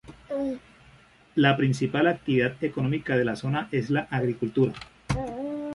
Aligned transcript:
La 1.35 1.55
principal 1.57 2.07
actividad 2.07 2.55
económica 2.63 3.15
de 3.15 3.23
la 3.23 3.35
zona 3.35 3.67
es 3.71 3.91
la 3.91 4.07
agricultura. 4.09 4.73